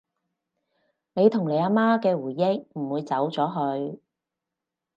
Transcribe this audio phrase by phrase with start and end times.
[1.13, 3.45] 你同你阿媽嘅回憶唔會走咗
[3.93, 4.01] 去